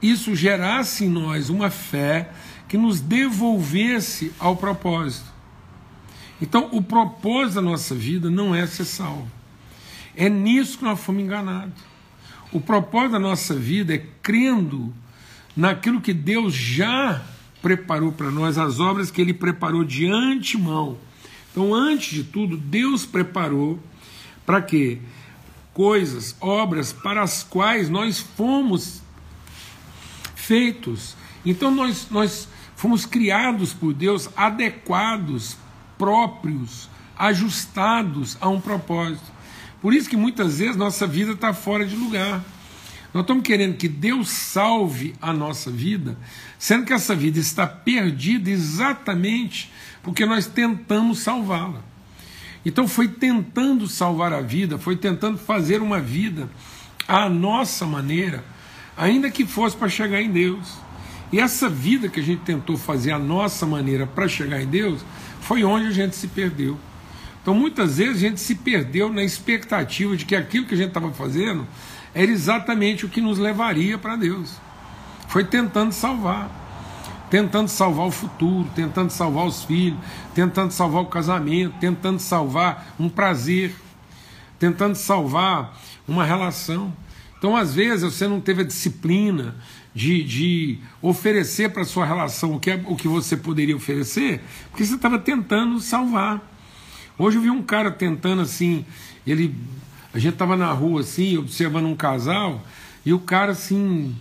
isso 0.00 0.36
gerasse 0.36 1.06
em 1.06 1.08
nós 1.08 1.50
uma 1.50 1.70
fé 1.70 2.30
que 2.68 2.78
nos 2.78 3.00
devolvesse 3.00 4.32
ao 4.38 4.56
propósito. 4.56 5.28
Então, 6.40 6.68
o 6.70 6.80
propósito 6.80 7.56
da 7.56 7.62
nossa 7.62 7.96
vida 7.96 8.30
não 8.30 8.54
é 8.54 8.64
ser 8.64 8.84
salvo. 8.84 9.39
É 10.16 10.28
nisso 10.28 10.78
que 10.78 10.84
nós 10.84 11.00
fomos 11.00 11.22
enganados. 11.22 11.74
O 12.52 12.60
propósito 12.60 13.12
da 13.12 13.18
nossa 13.18 13.54
vida 13.54 13.94
é 13.94 14.06
crendo 14.22 14.92
naquilo 15.56 16.00
que 16.00 16.12
Deus 16.12 16.54
já 16.54 17.22
preparou 17.62 18.10
para 18.12 18.30
nós, 18.30 18.58
as 18.58 18.80
obras 18.80 19.10
que 19.10 19.20
Ele 19.20 19.34
preparou 19.34 19.84
de 19.84 20.06
antemão 20.06 20.96
então, 21.50 21.74
antes 21.74 22.10
de 22.10 22.24
tudo, 22.24 22.56
Deus 22.56 23.04
preparou 23.04 23.78
para 24.46 24.62
quê? 24.62 25.00
Coisas, 25.72 26.36
obras 26.40 26.92
para 26.92 27.22
as 27.22 27.42
quais 27.42 27.88
nós 27.88 28.20
fomos 28.20 29.02
feitos. 30.34 31.16
Então, 31.44 31.70
nós, 31.70 32.08
nós 32.10 32.48
fomos 32.76 33.04
criados 33.04 33.72
por 33.72 33.92
Deus 33.92 34.28
adequados, 34.36 35.56
próprios, 35.98 36.88
ajustados 37.18 38.38
a 38.40 38.48
um 38.48 38.60
propósito. 38.60 39.39
Por 39.80 39.94
isso 39.94 40.08
que 40.08 40.16
muitas 40.16 40.58
vezes 40.58 40.76
nossa 40.76 41.06
vida 41.06 41.32
está 41.32 41.52
fora 41.52 41.86
de 41.86 41.96
lugar. 41.96 42.44
Nós 43.12 43.22
estamos 43.22 43.42
querendo 43.42 43.76
que 43.76 43.88
Deus 43.88 44.28
salve 44.28 45.14
a 45.20 45.32
nossa 45.32 45.70
vida, 45.70 46.16
sendo 46.58 46.84
que 46.84 46.92
essa 46.92 47.14
vida 47.14 47.38
está 47.38 47.66
perdida 47.66 48.50
exatamente 48.50 49.70
porque 50.02 50.24
nós 50.24 50.46
tentamos 50.46 51.20
salvá-la. 51.20 51.82
Então 52.64 52.86
foi 52.86 53.08
tentando 53.08 53.88
salvar 53.88 54.32
a 54.32 54.40
vida, 54.40 54.78
foi 54.78 54.96
tentando 54.96 55.38
fazer 55.38 55.80
uma 55.80 56.00
vida 56.00 56.48
à 57.08 57.28
nossa 57.28 57.86
maneira, 57.86 58.44
ainda 58.96 59.30
que 59.30 59.46
fosse 59.46 59.76
para 59.76 59.88
chegar 59.88 60.20
em 60.20 60.30
Deus. 60.30 60.78
E 61.32 61.40
essa 61.40 61.68
vida 61.68 62.08
que 62.08 62.20
a 62.20 62.22
gente 62.22 62.42
tentou 62.42 62.76
fazer 62.76 63.12
à 63.12 63.18
nossa 63.18 63.64
maneira 63.64 64.06
para 64.06 64.28
chegar 64.28 64.60
em 64.60 64.66
Deus, 64.66 65.04
foi 65.40 65.64
onde 65.64 65.86
a 65.86 65.90
gente 65.90 66.16
se 66.16 66.28
perdeu. 66.28 66.78
Então 67.42 67.54
muitas 67.54 67.98
vezes 67.98 68.16
a 68.16 68.28
gente 68.28 68.40
se 68.40 68.54
perdeu 68.54 69.12
na 69.12 69.22
expectativa 69.22 70.16
de 70.16 70.24
que 70.24 70.36
aquilo 70.36 70.66
que 70.66 70.74
a 70.74 70.76
gente 70.76 70.88
estava 70.88 71.10
fazendo 71.12 71.66
era 72.14 72.30
exatamente 72.30 73.06
o 73.06 73.08
que 73.08 73.20
nos 73.20 73.38
levaria 73.38 73.96
para 73.96 74.16
Deus. 74.16 74.56
Foi 75.28 75.44
tentando 75.44 75.92
salvar, 75.92 76.50
tentando 77.30 77.68
salvar 77.68 78.06
o 78.06 78.10
futuro, 78.10 78.68
tentando 78.74 79.10
salvar 79.10 79.46
os 79.46 79.64
filhos, 79.64 79.98
tentando 80.34 80.72
salvar 80.72 81.02
o 81.02 81.06
casamento, 81.06 81.74
tentando 81.80 82.18
salvar 82.18 82.94
um 82.98 83.08
prazer, 83.08 83.72
tentando 84.58 84.96
salvar 84.96 85.78
uma 86.06 86.24
relação. 86.24 86.92
Então, 87.38 87.56
às 87.56 87.74
vezes, 87.74 88.02
você 88.02 88.28
não 88.28 88.40
teve 88.40 88.62
a 88.62 88.64
disciplina 88.64 89.54
de, 89.94 90.22
de 90.24 90.78
oferecer 91.00 91.70
para 91.70 91.84
sua 91.84 92.04
relação 92.04 92.54
o 92.54 92.60
que, 92.60 92.70
é, 92.70 92.82
o 92.84 92.96
que 92.96 93.08
você 93.08 93.36
poderia 93.36 93.74
oferecer, 93.74 94.42
porque 94.70 94.84
você 94.84 94.94
estava 94.94 95.18
tentando 95.18 95.80
salvar. 95.80 96.49
Hoje 97.18 97.38
eu 97.38 97.42
vi 97.42 97.50
um 97.50 97.62
cara 97.62 97.90
tentando 97.90 98.42
assim, 98.42 98.84
ele 99.26 99.54
a 100.12 100.18
gente 100.18 100.32
estava 100.32 100.56
na 100.56 100.72
rua 100.72 101.00
assim, 101.00 101.36
observando 101.36 101.86
um 101.86 101.94
casal, 101.94 102.64
e 103.06 103.12
o 103.12 103.18
cara 103.18 103.52
assim, 103.52 104.14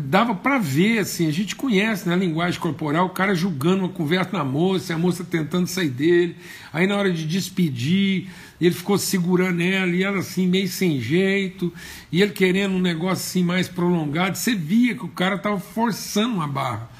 dava 0.00 0.34
para 0.34 0.58
ver, 0.58 0.98
assim, 0.98 1.28
a 1.28 1.30
gente 1.30 1.54
conhece 1.54 2.08
né, 2.08 2.16
linguagem 2.16 2.58
corporal, 2.58 3.06
o 3.06 3.10
cara 3.10 3.34
julgando 3.34 3.84
uma 3.84 3.88
conversa 3.88 4.30
na 4.32 4.44
moça, 4.44 4.94
a 4.94 4.98
moça 4.98 5.22
tentando 5.22 5.66
sair 5.66 5.90
dele, 5.90 6.36
aí 6.72 6.86
na 6.86 6.96
hora 6.96 7.12
de 7.12 7.26
despedir, 7.26 8.28
ele 8.60 8.74
ficou 8.74 8.98
segurando 8.98 9.60
ela, 9.60 9.90
e 9.92 10.02
ela 10.02 10.18
assim, 10.18 10.46
meio 10.46 10.68
sem 10.68 11.00
jeito, 11.00 11.72
e 12.10 12.20
ele 12.20 12.32
querendo 12.32 12.74
um 12.74 12.80
negócio 12.80 13.24
assim 13.24 13.44
mais 13.44 13.68
prolongado, 13.68 14.36
você 14.36 14.54
via 14.54 14.94
que 14.94 15.04
o 15.04 15.08
cara 15.08 15.36
estava 15.36 15.60
forçando 15.60 16.34
uma 16.34 16.48
barra. 16.48 16.90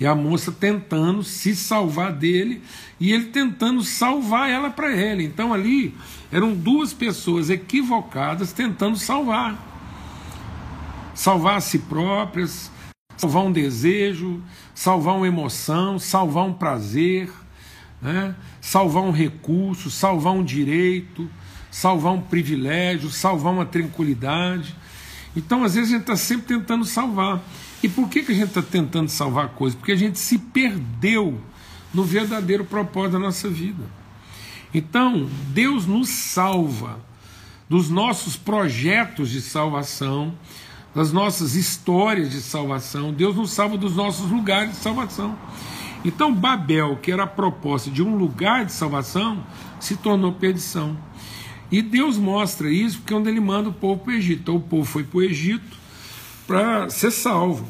E 0.00 0.06
a 0.06 0.14
moça 0.14 0.52
tentando 0.52 1.22
se 1.24 1.56
salvar 1.56 2.12
dele 2.12 2.62
e 3.00 3.12
ele 3.12 3.26
tentando 3.26 3.82
salvar 3.82 4.48
ela 4.48 4.70
para 4.70 4.94
ele. 4.94 5.24
Então 5.24 5.52
ali 5.52 5.94
eram 6.30 6.54
duas 6.54 6.92
pessoas 6.92 7.50
equivocadas 7.50 8.52
tentando 8.52 8.96
salvar. 8.96 9.66
Salvar 11.14 11.56
a 11.56 11.60
si 11.60 11.80
próprias, 11.80 12.70
salvar 13.16 13.44
um 13.44 13.50
desejo, 13.50 14.40
salvar 14.72 15.16
uma 15.16 15.26
emoção, 15.26 15.98
salvar 15.98 16.44
um 16.44 16.52
prazer, 16.52 17.28
né? 18.00 18.36
salvar 18.60 19.02
um 19.02 19.10
recurso, 19.10 19.90
salvar 19.90 20.32
um 20.32 20.44
direito, 20.44 21.28
salvar 21.70 22.12
um 22.12 22.20
privilégio, 22.20 23.10
salvar 23.10 23.52
uma 23.52 23.66
tranquilidade. 23.66 24.74
Então, 25.36 25.64
às 25.64 25.74
vezes, 25.74 25.90
a 25.90 25.92
gente 25.94 26.02
está 26.02 26.16
sempre 26.16 26.46
tentando 26.56 26.84
salvar. 26.84 27.42
E 27.82 27.88
por 27.88 28.08
que, 28.08 28.22
que 28.22 28.32
a 28.32 28.34
gente 28.34 28.48
está 28.48 28.62
tentando 28.62 29.08
salvar 29.08 29.50
coisas? 29.50 29.78
Porque 29.78 29.92
a 29.92 29.96
gente 29.96 30.18
se 30.18 30.38
perdeu 30.38 31.40
no 31.94 32.02
verdadeiro 32.02 32.64
propósito 32.64 33.12
da 33.12 33.18
nossa 33.18 33.48
vida. 33.48 33.84
Então, 34.74 35.28
Deus 35.48 35.86
nos 35.86 36.08
salva 36.08 36.98
dos 37.68 37.88
nossos 37.88 38.36
projetos 38.36 39.30
de 39.30 39.40
salvação, 39.40 40.34
das 40.94 41.12
nossas 41.12 41.54
histórias 41.54 42.30
de 42.30 42.40
salvação. 42.40 43.12
Deus 43.12 43.36
nos 43.36 43.50
salva 43.52 43.78
dos 43.78 43.94
nossos 43.94 44.30
lugares 44.30 44.72
de 44.72 44.76
salvação. 44.78 45.38
Então, 46.04 46.34
Babel, 46.34 46.98
que 47.00 47.12
era 47.12 47.24
a 47.24 47.28
proposta 47.28 47.90
de 47.90 48.02
um 48.02 48.16
lugar 48.16 48.64
de 48.64 48.72
salvação, 48.72 49.44
se 49.78 49.96
tornou 49.96 50.32
perdição. 50.32 50.96
E 51.70 51.80
Deus 51.82 52.16
mostra 52.16 52.70
isso 52.70 52.98
porque 52.98 53.12
é 53.12 53.16
onde 53.16 53.28
ele 53.28 53.40
manda 53.40 53.68
o 53.68 53.72
povo 53.72 54.02
para 54.02 54.12
o 54.12 54.16
Egito. 54.16 54.40
Então, 54.42 54.56
o 54.56 54.60
povo 54.60 54.84
foi 54.84 55.04
para 55.04 55.18
o 55.18 55.22
Egito 55.22 55.77
para 56.48 56.88
ser 56.88 57.10
salvo. 57.10 57.68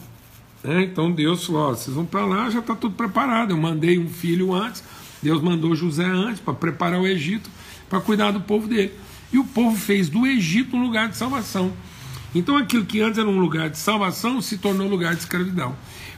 Né? 0.63 0.85
Então 0.85 1.11
Deus 1.11 1.45
falou: 1.45 1.71
ó, 1.71 1.71
vocês 1.71 1.95
vão 1.95 2.07
para 2.07 2.25
lá, 2.25 2.49
já 2.49 2.61
está 2.61 2.75
tudo 2.75 2.95
preparado. 2.95 3.51
Eu 3.51 3.59
mandei 3.59 3.99
um 3.99 4.09
filho 4.09 4.55
antes, 4.55 4.83
Deus 5.21 5.43
mandou 5.43 5.75
José 5.75 6.07
antes 6.07 6.41
para 6.41 6.55
preparar 6.55 7.01
o 7.01 7.07
Egito, 7.07 7.51
para 7.91 8.01
cuidar 8.01 8.31
do 8.31 8.41
povo 8.41 8.69
dele. 8.69 8.95
E 9.33 9.39
o 9.39 9.45
povo 9.45 9.77
fez 9.77 10.09
do 10.09 10.27
Egito 10.27 10.77
um 10.77 10.83
lugar 10.83 11.09
de 11.09 11.17
salvação. 11.17 11.73
Então 12.35 12.57
aquilo 12.57 12.87
que 12.87 13.01
antes 13.01 13.19
era 13.19 13.29
um 13.29 13.41
lugar 13.41 13.69
de 13.69 13.79
salvação 13.79 14.41
se 14.41 14.57
tornou 14.57 14.89
lugar 14.89 15.15
de 15.15 15.21
escravidão. 15.21 15.75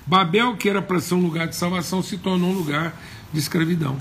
Babel, 0.07 0.57
que 0.57 0.69
era 0.69 0.83
para 0.83 1.01
ser 1.01 1.15
um 1.15 1.23
lugar 1.23 1.49
de 1.49 1.57
salvação, 1.57 2.03
se 2.03 2.19
tornou 2.19 2.51
um 2.51 2.55
lugar 2.55 2.95
de 3.33 3.39
escravidão. 3.39 3.97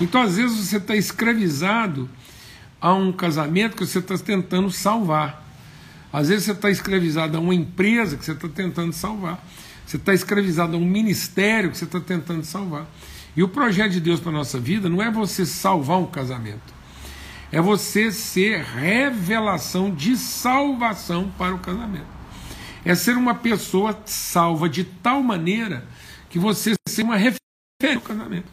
Então 0.00 0.22
às 0.22 0.36
vezes 0.36 0.56
você 0.56 0.78
está 0.78 0.96
escravizado 0.96 2.08
a 2.80 2.94
um 2.94 3.12
casamento 3.12 3.76
que 3.76 3.84
você 3.84 3.98
está 3.98 4.16
tentando 4.16 4.70
salvar. 4.70 5.49
Às 6.12 6.28
vezes 6.28 6.44
você 6.44 6.52
está 6.52 6.70
escravizado 6.70 7.36
a 7.36 7.40
uma 7.40 7.54
empresa 7.54 8.16
que 8.16 8.24
você 8.24 8.32
está 8.32 8.48
tentando 8.48 8.92
salvar. 8.92 9.44
Você 9.86 9.96
está 9.96 10.12
escravizado 10.12 10.76
a 10.76 10.78
um 10.78 10.84
ministério 10.84 11.70
que 11.70 11.78
você 11.78 11.84
está 11.84 12.00
tentando 12.00 12.44
salvar. 12.44 12.86
E 13.36 13.42
o 13.42 13.48
projeto 13.48 13.92
de 13.92 14.00
Deus 14.00 14.20
para 14.20 14.30
a 14.30 14.34
nossa 14.34 14.58
vida 14.58 14.88
não 14.88 15.02
é 15.02 15.10
você 15.10 15.46
salvar 15.46 15.98
um 15.98 16.06
casamento. 16.06 16.74
É 17.52 17.60
você 17.60 18.12
ser 18.12 18.62
revelação 18.62 19.92
de 19.92 20.16
salvação 20.16 21.30
para 21.36 21.54
o 21.54 21.58
casamento. 21.58 22.06
É 22.84 22.94
ser 22.94 23.16
uma 23.16 23.34
pessoa 23.34 24.00
salva 24.04 24.68
de 24.68 24.84
tal 24.84 25.22
maneira 25.22 25.84
que 26.28 26.38
você 26.38 26.74
seja 26.88 27.02
uma 27.02 27.16
referência 27.16 27.40
ao 27.96 28.00
casamento. 28.00 28.48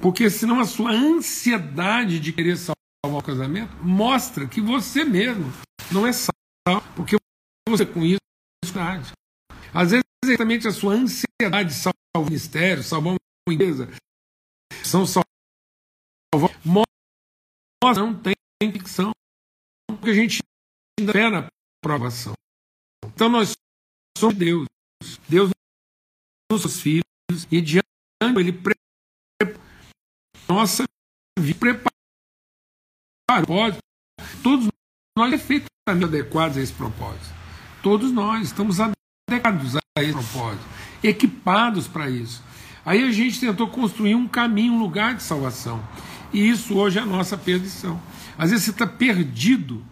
Porque 0.00 0.28
senão 0.28 0.60
a 0.60 0.64
sua 0.64 0.90
ansiedade 0.92 2.20
de 2.20 2.32
querer 2.32 2.56
salvar 2.56 2.76
o 3.04 3.22
casamento 3.22 3.74
mostra 3.82 4.46
que 4.46 4.60
você 4.60 5.04
mesmo 5.04 5.52
não 5.92 6.06
é 6.06 6.12
salvo, 6.12 6.94
porque 6.96 7.16
você 7.68 7.84
com 7.86 8.02
isso 8.02 8.18
às 9.74 9.90
vezes 9.90 10.04
exatamente 10.24 10.68
a 10.68 10.72
sua 10.72 10.94
ansiedade 10.94 11.70
de 11.70 11.74
salvar 11.74 11.94
o 12.16 12.24
ministério, 12.24 12.82
salvar 12.82 13.14
uma 13.14 13.54
empresa, 13.54 13.88
são 14.84 15.04
salvar 15.06 15.28
mostra 16.64 18.04
não 18.04 18.18
tem 18.20 18.34
ficção, 18.72 19.12
porque 19.86 20.10
a 20.10 20.14
gente 20.14 20.38
ainda 20.98 21.12
fé 21.12 21.30
na 21.30 21.48
aprovação. 21.84 22.34
Então 23.06 23.28
nós 23.28 23.52
somos 24.16 24.36
Deus, 24.36 24.66
Deus 25.28 25.50
nos 26.50 26.62
seus 26.62 26.80
filhos 26.80 27.02
e 27.50 27.60
diante 27.60 27.86
ele 28.38 28.52
prepara 28.52 28.82
nossa 30.48 30.84
vida 31.38 31.58
prepara 31.58 31.92
propósito, 33.26 33.80
todos 34.42 34.68
nós 35.16 35.30
perfeitamente 35.30 36.04
adequados 36.04 36.56
a 36.56 36.60
esse 36.60 36.72
propósito. 36.72 37.34
Todos 37.82 38.12
nós 38.12 38.48
estamos 38.48 38.78
adequados 38.80 39.76
a 39.76 40.02
esse 40.02 40.12
propósito, 40.12 40.64
equipados 41.02 41.86
para 41.88 42.08
isso. 42.08 42.42
Aí 42.84 43.02
a 43.04 43.12
gente 43.12 43.38
tentou 43.38 43.68
construir 43.68 44.14
um 44.14 44.26
caminho, 44.26 44.74
um 44.74 44.78
lugar 44.78 45.14
de 45.14 45.22
salvação. 45.22 45.82
E 46.32 46.48
isso 46.48 46.76
hoje 46.76 46.98
é 46.98 47.02
a 47.02 47.06
nossa 47.06 47.36
perdição. 47.36 48.00
Às 48.38 48.50
vezes 48.50 48.64
você 48.64 48.70
está 48.70 48.86
perdido 48.86 49.84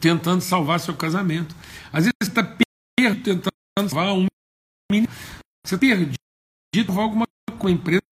tentando 0.00 0.40
salvar 0.40 0.80
seu 0.80 0.94
casamento. 0.94 1.54
Às 1.92 2.04
vezes 2.04 2.14
você 2.22 2.30
está 2.30 2.42
perdido 2.42 3.22
tentando 3.22 3.88
salvar 3.90 4.14
um 4.14 4.26
menino. 4.90 5.08
Você 5.64 5.74
está 5.74 5.78
perdido 5.78 6.16
salvar 6.86 7.04
alguma 7.04 7.70
empresa. 7.70 8.02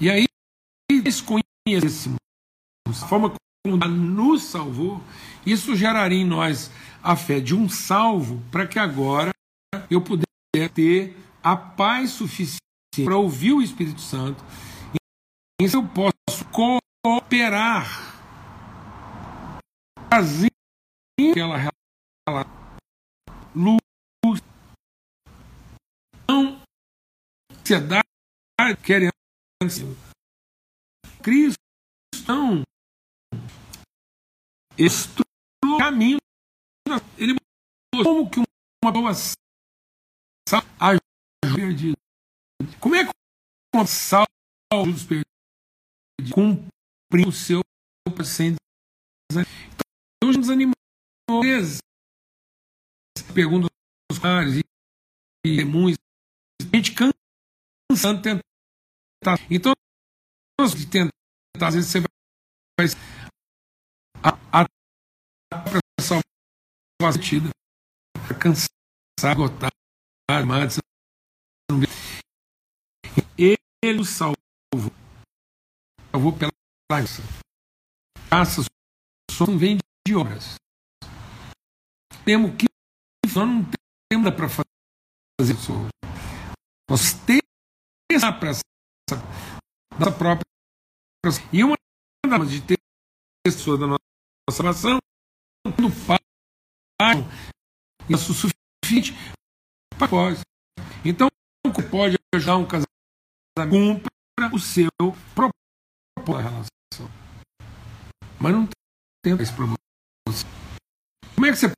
E 0.00 0.08
aí, 0.08 0.26
desconhece 1.02 1.44
conhecêssemos 1.66 2.27
a 2.90 3.06
forma 3.06 3.32
como 3.64 3.76
nos 3.86 4.44
salvou, 4.44 5.02
isso 5.44 5.76
geraria 5.76 6.18
em 6.18 6.24
nós 6.24 6.70
a 7.02 7.16
fé 7.16 7.40
de 7.40 7.54
um 7.54 7.68
salvo 7.68 8.42
para 8.50 8.66
que 8.66 8.78
agora 8.78 9.30
eu 9.90 10.00
pudesse 10.00 10.68
ter 10.74 11.16
a 11.42 11.56
paz 11.56 12.10
suficiente 12.10 12.58
para 13.04 13.16
ouvir 13.16 13.52
o 13.52 13.62
Espírito 13.62 14.00
Santo. 14.00 14.42
E 15.60 15.64
eu 15.64 15.86
posso 15.88 16.44
cooperar, 17.04 17.86
fazer 20.10 20.50
aquela 21.20 21.58
luz, 23.54 23.78
não 26.28 26.62
ansiedade, 27.52 28.04
querendo 28.82 29.12
Cristo 31.22 31.58
não 32.26 32.62
estruturou 34.78 35.78
caminho. 35.78 36.18
Ele 37.16 37.34
mostrou 37.94 38.04
como 38.04 38.30
que 38.30 38.40
uma 38.82 38.92
boa 38.92 39.12
ajuda 40.80 41.02
perdido. 41.54 41.96
Como 42.80 42.94
é 42.94 43.04
que 43.04 43.10
uma 43.74 43.86
salva 43.86 44.26
ajuda 44.72 44.96
os 44.96 45.04
perdidos? 45.04 45.28
Cumprir 46.32 47.26
o 47.26 47.32
seu 47.32 47.60
sem 48.24 48.56
Então, 49.30 50.32
nos 50.32 50.48
animou. 50.48 50.74
Pergunta 53.34 53.68
os 54.10 54.18
caras 54.18 54.54
e 55.44 55.64
muitos. 55.64 56.02
A 56.72 56.76
gente 56.76 56.94
cansando 56.94 58.22
tentar. 58.22 59.38
Então, 59.50 59.72
de 60.74 60.86
tentar, 60.86 61.12
às 61.60 61.74
vezes 61.74 61.90
você 61.90 62.00
vai 62.00 62.88
a, 64.22 64.30
a, 64.52 64.64
a 65.52 66.02
salvar 66.02 66.22
a 67.02 67.12
sentido, 67.12 67.50
cansar, 68.40 68.68
esgotar, 69.18 69.70
armado, 70.30 70.74
ele 73.82 74.00
o 74.00 74.04
salvou, 74.04 74.36
salvou 76.10 76.36
pela 76.36 76.52
graça. 76.90 77.22
Graça 78.28 78.62
só 79.30 79.46
não 79.46 79.58
vem 79.58 79.78
de 80.06 80.14
obras. 80.16 80.56
Temos 82.24 82.56
que 82.56 82.66
nós 83.24 83.34
não 83.34 83.62
temos 84.10 84.34
para 84.34 84.48
fazer 84.48 85.54
isso. 85.54 85.72
Nós 86.90 87.12
temos 87.24 87.42
para 88.38 88.52
nossa 89.98 90.18
própria. 90.18 90.44
E 91.52 91.62
uma 91.62 91.76
das 92.26 92.50
de 92.50 92.60
ter 92.62 92.78
pessoas 93.44 93.78
da 93.78 93.86
nossa 93.86 93.97
salvação, 94.52 94.98
quando 95.62 95.90
pagam 96.98 97.24
isso 98.08 98.32
suficiente 98.34 99.12
para 99.98 100.08
pós. 100.08 100.40
Então, 101.04 101.28
pode 101.90 102.16
ajudar 102.34 102.56
um 102.56 102.66
casamento 102.66 102.88
cumpra 103.66 104.54
o 104.54 104.58
seu 104.58 104.90
propósito 105.34 106.32
da 106.32 106.40
relação. 106.40 107.10
Mas 108.40 108.52
não 108.52 108.68
tem 109.22 109.34
esse 109.40 109.52
problema. 109.52 109.76
Como 111.34 111.46
é 111.46 111.50
que 111.50 111.56
você 111.56 111.72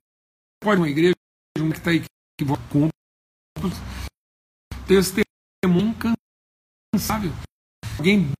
pode 0.63 0.81
uma 0.81 0.89
igreja 0.89 1.15
que 1.55 1.63
está 1.73 1.93
equivocada 1.93 2.69
com 2.71 2.91
testemunho 4.87 5.95
incansável? 6.93 7.33
alguém 7.99 8.33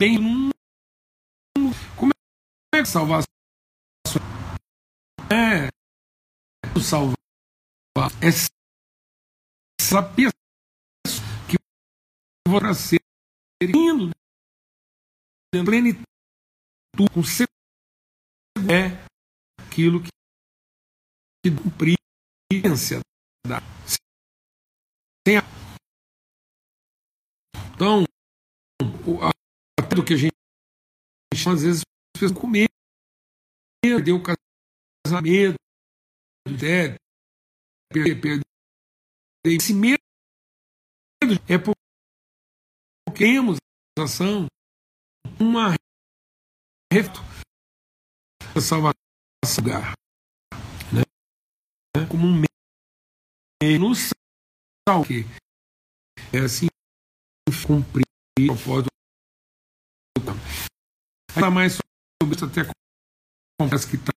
bem 0.00 0.18
como 1.96 2.10
é 2.74 2.82
que 2.82 2.88
salvar 2.88 3.22
é 5.30 5.68
salvar 6.80 8.10
é 8.20 8.30
pensa 10.14 10.32
que 11.48 11.56
vou 12.48 12.74
ser 12.74 13.00
indo 13.62 14.10
em 15.54 15.64
plenitude 15.64 16.04
com 17.12 17.22
é 18.68 19.06
aquilo 19.62 20.02
que, 20.02 20.08
que 21.44 21.50
cumprir 21.50 21.96
da 23.46 23.60
sem 23.86 25.36
a... 25.38 25.42
então 27.74 28.04
até 29.78 29.96
do 29.96 30.04
que 30.04 30.14
a 30.14 30.16
gente 30.16 30.34
às 31.48 31.62
vezes 31.62 31.82
fez 32.16 32.32
com 32.32 32.46
medo 32.46 32.72
perdeu 33.82 34.16
o 34.16 34.22
casamento 35.04 35.56
é, 36.48 36.96
perder 37.90 38.42
esse 39.44 39.74
medo. 39.74 39.98
É 41.48 41.58
porque 41.58 43.24
temos 43.24 43.58
ação 43.98 44.46
uma 45.40 45.74
salvação 48.60 48.94
lugar 49.58 49.92
né? 50.92 51.02
como 52.10 52.26
um 52.26 52.44
meio 53.62 53.80
no 53.80 53.94
sal 53.94 55.04
que 55.06 55.24
é 56.32 56.44
assim 56.44 56.66
cumprir 57.66 58.04
o 58.40 58.54
propósito 58.54 58.88
falar 61.32 61.50
mais 61.50 61.74
sobre 61.74 62.36
isso 62.36 62.44
até 62.44 62.62
confesso 63.58 63.88
que 63.88 63.96
está 63.96 64.13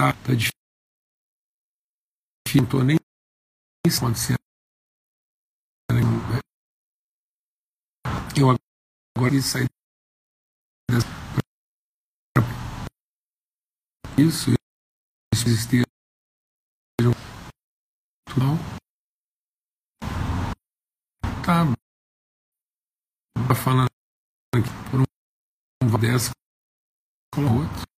tá, 0.00 0.12
tá 0.14 0.32
difícil. 0.34 0.52
Não 2.56 2.64
estou 2.64 2.82
nem 2.82 2.96
acontecendo. 3.86 4.38
Eu 8.36 8.48
agora 8.50 9.42
sair 9.42 9.68
isso, 14.16 14.50
isso 15.34 15.48
estejam 15.48 15.84
não 18.38 18.56
tá, 21.44 21.64
tá 23.48 23.54
falando 23.54 23.88
aqui 24.54 24.68
por 24.90 25.00
um 25.00 26.00
dessa 26.00 26.30
com 27.34 27.42
outro 27.42 27.89